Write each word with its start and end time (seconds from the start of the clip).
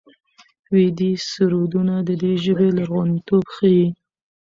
ویدي 0.73 1.11
سرودونه 1.31 1.95
د 2.07 2.09
دې 2.21 2.33
ژبې 2.43 2.67
لرغونتوب 2.77 3.45
ښيي. 3.55 3.85